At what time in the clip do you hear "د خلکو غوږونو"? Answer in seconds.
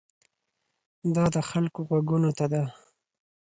1.35-2.29